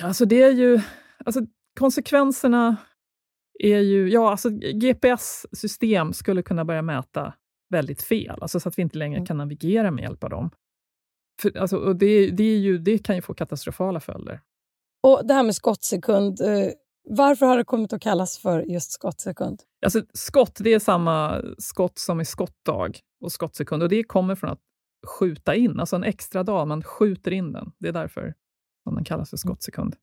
Alltså 0.03 0.25
det 0.25 0.43
är 0.43 0.53
ju, 0.53 0.81
alltså 1.25 1.41
konsekvenserna 1.79 2.77
är 3.59 3.79
ju... 3.79 4.09
Ja, 4.09 4.31
alltså 4.31 4.51
GPS-system 4.51 6.13
skulle 6.13 6.43
kunna 6.43 6.65
börja 6.65 6.83
mäta 6.83 7.35
väldigt 7.71 8.03
fel, 8.03 8.39
alltså 8.43 8.61
så 8.61 8.69
att 8.69 8.79
vi 8.79 8.83
inte 8.83 8.99
längre 8.99 9.17
mm. 9.17 9.27
kan 9.27 9.37
navigera 9.37 9.91
med 9.91 10.03
hjälp 10.03 10.25
av 10.25 10.31
dem. 10.31 10.51
För, 11.43 11.57
alltså, 11.57 11.77
och 11.77 11.97
det, 11.97 12.31
det, 12.31 12.45
är 12.45 12.59
ju, 12.59 12.79
det 12.79 12.99
kan 12.99 13.17
ju 13.17 13.23
få 13.23 13.35
katastrofala 13.35 14.01
följder. 14.01 14.41
Och 15.03 15.27
Det 15.27 15.35
här 15.35 15.43
med 15.43 15.55
skottsekund, 15.55 16.41
eh, 16.41 16.71
varför 17.11 17.47
har 17.47 17.57
det 17.57 17.65
kommit 17.65 17.93
att 17.93 18.03
kallas 18.03 18.39
för 18.39 18.61
just 18.61 18.93
skottsekund? 18.93 19.63
Alltså, 19.85 20.03
skott, 20.15 20.59
det 20.61 20.75
är 20.75 20.79
samma 20.79 21.43
skott 21.59 21.99
som 21.99 22.21
i 22.21 22.25
skottdag 22.25 22.93
och 23.21 23.33
skottsekund. 23.33 23.83
Och 23.83 23.89
det 23.89 24.05
kommer 24.05 24.35
från 24.35 24.51
att 24.51 24.61
skjuta 25.07 25.55
in, 25.55 25.81
alltså 25.81 25.97
en 25.97 26.05
extra 26.05 26.43
dag, 26.43 26.69
man 26.69 26.83
skjuter 26.83 27.31
in 27.31 27.53
den. 27.53 27.73
Det 27.79 27.89
är 27.89 27.93
därför 27.93 28.35
som 28.85 28.95
den 28.95 29.05
kallas 29.05 29.31
för 29.31 29.37
skottsekund. 29.37 29.97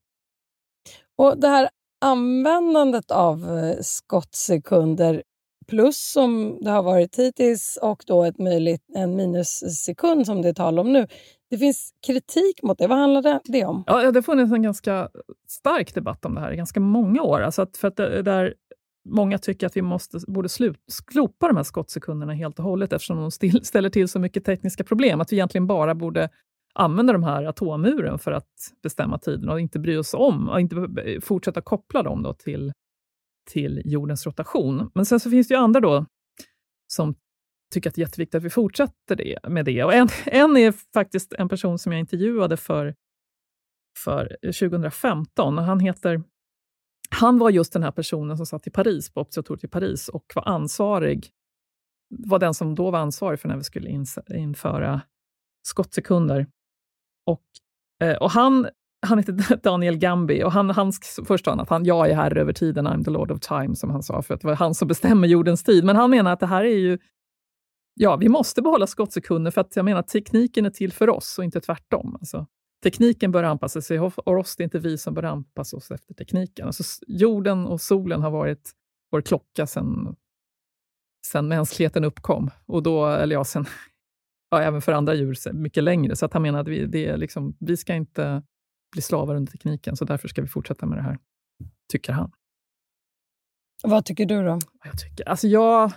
Och 1.18 1.40
Det 1.40 1.48
här 1.48 1.68
användandet 2.00 3.10
av 3.10 3.58
eh, 3.58 3.76
skottsekunder 3.80 5.22
plus 5.66 5.98
som 5.98 6.58
det 6.60 6.70
har 6.70 6.82
varit 6.82 7.18
hittills 7.18 7.78
och 7.82 8.04
då 8.06 8.24
ett 8.24 8.38
möjligt, 8.38 8.82
en 8.94 9.16
minussekund 9.16 10.26
som 10.26 10.42
det 10.42 10.48
är 10.48 10.54
tal 10.54 10.78
om 10.78 10.92
nu. 10.92 11.06
Det 11.50 11.58
finns 11.58 11.94
kritik 12.06 12.62
mot 12.62 12.78
det. 12.78 12.86
Vad 12.86 12.98
handlar 12.98 13.40
det 13.44 13.64
om? 13.64 13.84
Ja, 13.86 14.10
det 14.10 14.18
har 14.18 14.22
funnits 14.22 14.52
en 14.52 14.62
ganska 14.62 15.08
stark 15.48 15.94
debatt 15.94 16.24
om 16.24 16.34
det 16.34 16.40
här 16.40 16.52
i 16.52 16.56
ganska 16.56 16.80
många 16.80 17.22
år. 17.22 17.40
Alltså 17.40 17.62
att 17.62 17.76
för 17.76 17.88
att 17.88 17.96
det, 17.96 18.22
där 18.22 18.54
många 19.08 19.38
tycker 19.38 19.66
att 19.66 19.76
vi 19.76 19.82
måste, 19.82 20.18
borde 20.28 20.48
slut, 20.48 20.78
slopa 20.88 21.48
de 21.48 21.56
här 21.56 21.64
skottsekunderna 21.64 22.32
helt 22.32 22.58
och 22.58 22.64
hållet 22.64 22.92
eftersom 22.92 23.16
de 23.16 23.30
still, 23.30 23.64
ställer 23.64 23.90
till 23.90 24.08
så 24.08 24.18
mycket 24.18 24.44
tekniska 24.44 24.84
problem. 24.84 25.20
Att 25.20 25.32
vi 25.32 25.36
egentligen 25.36 25.66
bara 25.66 25.94
borde 25.94 26.28
använda 26.74 27.12
de 27.12 27.22
här 27.22 27.44
atomuren 27.44 28.18
för 28.18 28.32
att 28.32 28.48
bestämma 28.82 29.18
tiden 29.18 29.48
och 29.48 29.60
inte 29.60 29.78
bry 29.78 29.96
oss 29.96 30.14
om 30.14 30.48
och 30.48 30.60
inte 30.60 30.88
fortsätta 31.22 31.60
koppla 31.60 32.02
dem 32.02 32.22
då 32.22 32.32
till, 32.32 32.72
till 33.46 33.82
jordens 33.84 34.26
rotation. 34.26 34.90
Men 34.94 35.06
sen 35.06 35.20
så 35.20 35.30
finns 35.30 35.48
det 35.48 35.54
ju 35.54 35.60
andra 35.60 35.80
då 35.80 36.06
som 36.92 37.14
tycker 37.74 37.90
att 37.90 37.94
det 37.94 38.00
är 38.00 38.06
jätteviktigt 38.06 38.34
att 38.34 38.44
vi 38.44 38.50
fortsätter 38.50 39.16
det, 39.16 39.38
med 39.48 39.64
det. 39.64 39.84
Och 39.84 39.94
en, 39.94 40.08
en 40.26 40.56
är 40.56 40.74
faktiskt 40.94 41.32
en 41.32 41.48
person 41.48 41.78
som 41.78 41.92
jag 41.92 42.00
intervjuade 42.00 42.56
för, 42.56 42.94
för 43.98 44.36
eh, 44.42 44.52
2015. 44.52 45.58
Han 45.58 45.80
heter 45.80 46.22
han 47.10 47.38
var 47.38 47.50
just 47.50 47.72
den 47.72 47.82
här 47.82 47.90
personen 47.90 48.36
som 48.36 48.46
satt 48.46 48.66
i 48.66 48.70
Paris, 48.70 49.10
på 49.10 49.20
observatoriet 49.20 49.64
i 49.64 49.68
Paris 49.68 50.08
och 50.08 50.32
var 50.34 50.48
ansvarig, 50.48 51.30
var 52.08 52.38
den 52.38 52.54
som 52.54 52.74
då 52.74 52.90
var 52.90 52.98
ansvarig 52.98 53.40
för 53.40 53.48
när 53.48 53.56
vi 53.56 53.64
skulle 53.64 54.06
införa 54.28 55.00
skottsekunder. 55.62 56.46
Och, 57.26 57.44
eh, 58.02 58.16
och 58.16 58.30
han, 58.30 58.68
han 59.06 59.18
heter 59.18 59.56
Daniel 59.62 59.96
Gambi 59.96 60.44
och 60.44 60.52
han, 60.52 60.70
han 60.70 60.92
först 61.26 61.44
sa 61.44 61.50
han 61.50 61.60
att 61.60 61.70
han, 61.70 61.84
jag 61.84 62.10
är 62.10 62.14
herre 62.14 62.40
över 62.40 62.52
tiden, 62.52 62.86
I'm 62.88 63.04
the 63.04 63.10
Lord 63.10 63.30
of 63.30 63.40
time, 63.40 63.76
som 63.76 63.90
han 63.90 64.02
sa, 64.02 64.22
för 64.22 64.34
att 64.34 64.40
det 64.40 64.46
var 64.46 64.54
han 64.54 64.74
som 64.74 64.88
bestämmer 64.88 65.28
jordens 65.28 65.62
tid. 65.62 65.84
Men 65.84 65.96
han 65.96 66.10
menar 66.10 66.32
att 66.32 66.40
det 66.40 66.46
här 66.46 66.64
är 66.64 66.78
ju 66.78 66.98
Ja, 67.98 68.16
vi 68.16 68.28
måste 68.28 68.62
behålla 68.62 68.86
skottsekunder 68.86 69.50
för 69.50 69.60
att 69.60 69.76
jag 69.76 69.84
menar 69.84 70.02
tekniken 70.02 70.66
är 70.66 70.70
till 70.70 70.92
för 70.92 71.08
oss 71.08 71.38
och 71.38 71.44
inte 71.44 71.60
tvärtom. 71.60 72.14
Alltså, 72.14 72.46
tekniken 72.82 73.32
bör 73.32 73.42
anpassa 73.42 73.80
sig 73.80 74.00
och 74.00 74.28
oss, 74.28 74.56
det 74.56 74.62
är 74.62 74.64
inte 74.64 74.78
vi 74.78 74.98
som 74.98 75.14
bör 75.14 75.22
anpassa 75.22 75.76
oss 75.76 75.90
efter 75.90 76.14
tekniken. 76.14 76.66
Alltså, 76.66 76.82
jorden 77.06 77.66
och 77.66 77.80
solen 77.80 78.22
har 78.22 78.30
varit 78.30 78.72
vår 79.10 79.20
klocka 79.20 79.66
sedan 79.66 80.16
sen 81.26 81.48
mänskligheten 81.48 82.04
uppkom. 82.04 82.50
Och 82.66 82.82
då, 82.82 83.06
eller 83.06 83.34
ja, 83.34 83.44
sen, 83.44 83.66
ja, 84.50 84.62
även 84.62 84.82
för 84.82 84.92
andra 84.92 85.14
djur 85.14 85.52
mycket 85.52 85.82
längre. 85.82 86.16
Så 86.16 86.26
att 86.26 86.32
han 86.32 86.42
menar 86.42 86.60
att 86.60 86.68
vi, 86.68 86.86
det 86.86 87.06
är 87.06 87.16
liksom, 87.16 87.56
vi 87.60 87.76
ska 87.76 87.94
inte 87.94 88.42
bli 88.96 89.02
slavar 89.02 89.34
under 89.34 89.52
tekniken, 89.52 89.96
så 89.96 90.04
därför 90.04 90.28
ska 90.28 90.42
vi 90.42 90.48
fortsätta 90.48 90.86
med 90.86 90.98
det 90.98 91.02
här, 91.02 91.18
tycker 91.92 92.12
han. 92.12 92.32
Vad 93.82 94.04
tycker 94.04 94.26
du 94.26 94.42
då? 94.42 94.58
Jag, 94.84 94.98
tycker, 94.98 95.28
alltså 95.28 95.48
jag, 95.48 95.92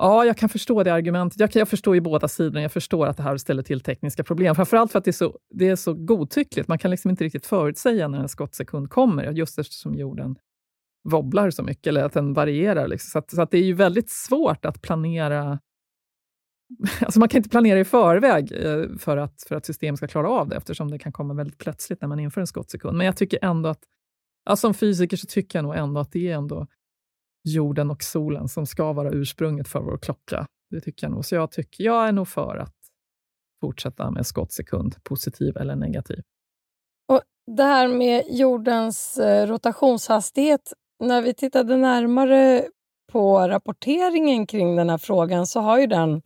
Ja, 0.00 0.24
jag 0.24 0.36
kan 0.36 0.48
förstå 0.48 0.82
det 0.82 0.94
argumentet. 0.94 1.40
Jag, 1.40 1.50
jag 1.56 1.68
förstår 1.68 1.94
ju 1.94 2.00
båda 2.00 2.28
sidorna. 2.28 2.62
Jag 2.62 2.72
förstår 2.72 3.06
att 3.06 3.16
det 3.16 3.22
här 3.22 3.36
ställer 3.36 3.62
till 3.62 3.80
tekniska 3.80 4.24
problem. 4.24 4.54
Framförallt 4.54 4.92
för 4.92 4.98
att 4.98 5.04
det 5.04 5.10
är 5.10 5.12
så, 5.12 5.38
det 5.54 5.68
är 5.68 5.76
så 5.76 5.94
godtyckligt. 5.94 6.68
Man 6.68 6.78
kan 6.78 6.90
liksom 6.90 7.10
inte 7.10 7.24
riktigt 7.24 7.46
förutsäga 7.46 8.08
när 8.08 8.18
en 8.18 8.28
skottsekund 8.28 8.90
kommer, 8.90 9.32
just 9.32 9.58
eftersom 9.58 9.94
jorden 9.94 10.38
wobblar 11.08 11.50
så 11.50 11.62
mycket, 11.62 11.86
eller 11.86 12.04
att 12.04 12.12
den 12.12 12.34
varierar. 12.34 12.88
Liksom. 12.88 13.10
Så, 13.10 13.18
att, 13.18 13.30
så 13.30 13.42
att 13.42 13.50
det 13.50 13.58
är 13.58 13.62
ju 13.62 13.72
väldigt 13.72 14.10
svårt 14.10 14.64
att 14.64 14.82
planera 14.82 15.58
Alltså 17.00 17.20
man 17.20 17.28
kan 17.28 17.38
inte 17.38 17.48
planera 17.48 17.80
i 17.80 17.84
förväg 17.84 18.52
eh, 18.52 18.96
för 18.98 19.16
att, 19.16 19.42
för 19.48 19.54
att 19.54 19.66
systemet 19.66 19.98
ska 19.98 20.06
klara 20.06 20.28
av 20.28 20.48
det, 20.48 20.56
eftersom 20.56 20.90
det 20.90 20.98
kan 20.98 21.12
komma 21.12 21.34
väldigt 21.34 21.58
plötsligt 21.58 22.00
när 22.00 22.08
man 22.08 22.20
inför 22.20 22.40
en 22.40 22.46
skottsekund. 22.46 22.96
Men 22.96 23.06
jag 23.06 23.16
tycker 23.16 23.38
ändå 23.44 23.68
att, 23.68 23.80
alltså 24.44 24.66
som 24.66 24.74
fysiker 24.74 25.16
så 25.16 25.26
tycker 25.26 25.58
jag 25.58 25.64
nog 25.64 25.76
ändå 25.76 26.00
att 26.00 26.12
det 26.12 26.28
är 26.28 26.34
ändå 26.34 26.66
jorden 27.44 27.90
och 27.90 28.02
solen 28.02 28.48
som 28.48 28.66
ska 28.66 28.92
vara 28.92 29.10
ursprunget 29.10 29.68
för 29.68 29.80
vår 29.80 29.98
klocka. 29.98 30.46
Det 30.70 30.80
tycker 30.80 31.06
jag 31.06 31.12
nog. 31.12 31.24
Så 31.24 31.34
jag, 31.34 31.50
tycker, 31.50 31.84
jag 31.84 32.08
är 32.08 32.12
nog 32.12 32.28
för 32.28 32.56
att 32.56 32.74
fortsätta 33.60 34.10
med 34.10 34.26
skottsekund, 34.26 35.04
positiv 35.04 35.56
eller 35.56 35.76
negativ. 35.76 36.22
Och 37.08 37.22
Det 37.56 37.62
här 37.62 37.88
med 37.88 38.24
jordens 38.28 39.18
eh, 39.18 39.46
rotationshastighet, 39.46 40.72
när 41.04 41.22
vi 41.22 41.34
tittade 41.34 41.76
närmare 41.76 42.64
på 43.12 43.48
rapporteringen 43.48 44.46
kring 44.46 44.76
den 44.76 44.90
här 44.90 44.98
frågan 44.98 45.46
så 45.46 45.60
har 45.60 45.78
ju 45.78 45.86
den 45.86 46.22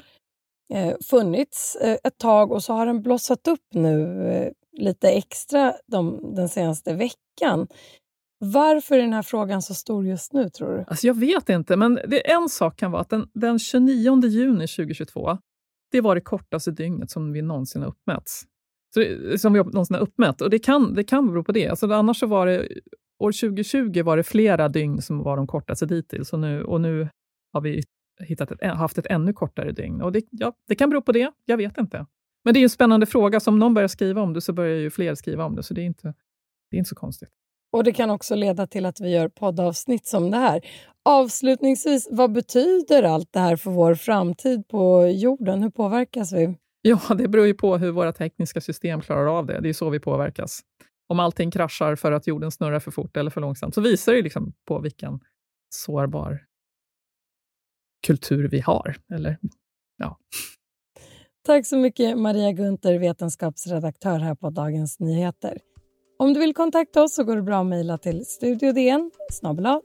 Eh, 0.72 0.94
funnits 1.04 1.76
eh, 1.76 1.96
ett 2.04 2.18
tag 2.18 2.52
och 2.52 2.62
så 2.62 2.72
har 2.72 2.86
den 2.86 3.02
blossat 3.02 3.48
upp 3.48 3.74
nu 3.74 4.26
eh, 4.28 4.52
lite 4.84 5.08
extra 5.08 5.74
de, 5.86 6.34
den 6.34 6.48
senaste 6.48 6.94
veckan. 6.94 7.66
Varför 8.38 8.94
är 8.94 9.02
den 9.02 9.12
här 9.12 9.22
frågan 9.22 9.62
så 9.62 9.74
stor 9.74 10.06
just 10.06 10.32
nu, 10.32 10.48
tror 10.48 10.76
du? 10.76 10.84
Alltså 10.86 11.06
jag 11.06 11.14
vet 11.14 11.48
inte, 11.48 11.76
men 11.76 11.94
det, 11.94 12.30
en 12.30 12.48
sak 12.48 12.76
kan 12.76 12.90
vara 12.90 13.02
att 13.02 13.10
den, 13.10 13.28
den 13.34 13.58
29 13.58 14.26
juni 14.26 14.66
2022, 14.66 15.38
det 15.90 16.00
var 16.00 16.14
det 16.14 16.20
kortaste 16.20 16.70
dygnet 16.70 17.10
som 17.10 17.32
vi 17.32 17.42
någonsin 17.42 17.82
har 17.82 17.88
uppmätts. 17.88 18.42
Så 18.94 19.00
det, 19.00 19.40
som 19.40 19.52
vi 19.52 19.58
någonsin 19.58 19.94
har 19.94 20.02
uppmätt. 20.02 20.40
Och 20.40 20.50
det 20.50 20.58
kan, 20.58 20.94
det 20.94 21.04
kan 21.04 21.26
bero 21.26 21.44
på 21.44 21.52
det. 21.52 21.68
Alltså 21.68 21.92
annars 21.92 22.18
så 22.18 22.26
var 22.26 22.46
det, 22.46 22.68
år 23.18 23.32
2020 23.32 24.02
var 24.02 24.16
det 24.16 24.22
flera 24.22 24.68
dygn 24.68 25.02
som 25.02 25.22
var 25.22 25.36
de 25.36 25.46
kortaste 25.46 25.86
dittills 25.86 26.32
och 26.32 26.38
nu, 26.38 26.64
och 26.64 26.80
nu 26.80 27.08
har 27.52 27.60
vi 27.60 27.82
hittat 28.20 28.50
ett, 28.50 28.74
haft 28.74 28.98
ett 28.98 29.06
ännu 29.06 29.32
kortare 29.32 29.72
dygn. 29.72 30.02
Och 30.02 30.12
det, 30.12 30.24
ja, 30.30 30.52
det 30.68 30.74
kan 30.74 30.90
bero 30.90 31.02
på 31.02 31.12
det, 31.12 31.32
jag 31.44 31.56
vet 31.56 31.78
inte. 31.78 32.06
Men 32.44 32.54
det 32.54 32.60
är 32.60 32.62
en 32.62 32.70
spännande 32.70 33.06
fråga, 33.06 33.40
så 33.40 33.50
om 33.50 33.58
någon 33.58 33.74
börjar 33.74 33.88
skriva 33.88 34.22
om 34.22 34.32
det 34.32 34.40
så 34.40 34.52
börjar 34.52 34.76
ju 34.76 34.90
fler 34.90 35.14
skriva 35.14 35.44
om 35.44 35.56
det, 35.56 35.62
så 35.62 35.74
det 35.74 35.80
är 35.80 35.84
inte, 35.84 36.14
det 36.70 36.76
är 36.76 36.78
inte 36.78 36.88
så 36.88 36.94
konstigt. 36.94 37.30
Och 37.72 37.84
Det 37.84 37.92
kan 37.92 38.10
också 38.10 38.34
leda 38.34 38.66
till 38.66 38.86
att 38.86 39.00
vi 39.00 39.10
gör 39.10 39.28
poddavsnitt 39.28 40.06
som 40.06 40.30
det 40.30 40.36
här. 40.36 40.60
Avslutningsvis, 41.04 42.08
vad 42.10 42.32
betyder 42.32 43.02
allt 43.02 43.32
det 43.32 43.40
här 43.40 43.56
för 43.56 43.70
vår 43.70 43.94
framtid 43.94 44.68
på 44.68 45.06
jorden? 45.06 45.62
Hur 45.62 45.70
påverkas 45.70 46.32
vi? 46.32 46.56
Ja, 46.82 47.00
det 47.18 47.28
beror 47.28 47.46
ju 47.46 47.54
på 47.54 47.76
hur 47.76 47.90
våra 47.90 48.12
tekniska 48.12 48.60
system 48.60 49.00
klarar 49.00 49.38
av 49.38 49.46
det. 49.46 49.60
Det 49.60 49.68
är 49.68 49.72
så 49.72 49.90
vi 49.90 50.00
påverkas. 50.00 50.60
Om 51.08 51.20
allting 51.20 51.50
kraschar 51.50 51.96
för 51.96 52.12
att 52.12 52.26
jorden 52.26 52.50
snurrar 52.50 52.80
för 52.80 52.90
fort 52.90 53.16
eller 53.16 53.30
för 53.30 53.40
långsamt 53.40 53.74
så 53.74 53.80
visar 53.80 54.12
det 54.12 54.22
liksom 54.22 54.52
på 54.68 54.78
vilken 54.78 55.20
sårbar 55.68 56.40
kultur 58.06 58.48
vi 58.48 58.60
har. 58.60 58.96
Eller, 59.14 59.38
ja. 59.98 60.18
Tack 61.46 61.66
så 61.66 61.76
mycket 61.76 62.18
Maria 62.18 62.52
Gunther, 62.52 62.98
vetenskapsredaktör 62.98 64.18
här 64.18 64.34
på 64.34 64.50
Dagens 64.50 65.00
Nyheter. 65.00 65.58
Om 66.18 66.34
du 66.34 66.40
vill 66.40 66.54
kontakta 66.54 67.02
oss 67.02 67.14
så 67.14 67.24
går 67.24 67.36
det 67.36 67.42
bra 67.42 67.60
att 67.60 67.66
mejla 67.66 67.98
till 67.98 68.26
studiodn 68.26 69.10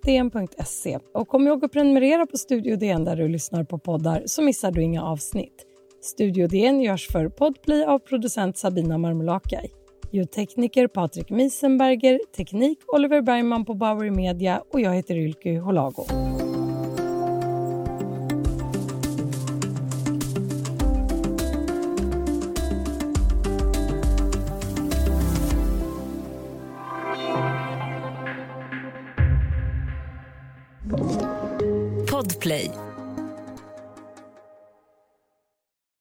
dn.se. 0.04 1.00
Och 1.14 1.28
kom 1.28 1.48
ihåg 1.48 1.66
att 1.66 1.72
prenumerera 1.72 2.26
på 2.26 2.38
Studio 2.38 2.76
DN 2.76 3.04
där 3.04 3.16
du 3.16 3.28
lyssnar 3.28 3.64
på 3.64 3.80
poddar 3.80 4.24
så 4.26 4.42
missar 4.42 4.72
du 4.72 4.82
inga 4.82 5.04
avsnitt. 5.04 5.66
Studio 6.02 6.48
DN 6.48 6.82
görs 6.82 7.08
för 7.08 7.30
Podplay 7.30 7.84
av 7.84 8.00
producent 8.00 8.58
Sabina 8.58 8.98
Marmulakai. 8.98 9.70
Ljudtekniker 10.12 10.88
Patrik 10.88 11.30
Miesenberger, 11.30 12.20
teknik 12.36 12.80
Oliver 12.88 13.22
Bergman 13.22 13.66
på 13.66 13.74
Bauer 13.74 14.12
Media 14.12 14.64
och 14.74 14.80
jag 14.80 14.94
heter 14.94 15.18
Ylke 15.18 15.60
Holago. 15.60 16.06